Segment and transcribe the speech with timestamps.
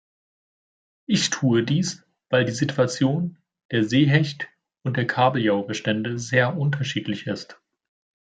[1.05, 3.37] Ich tue dies, weil die Situation
[3.69, 4.47] der Seehecht-
[4.81, 7.61] und Kabeljaubestände sehr unterschiedlich ist.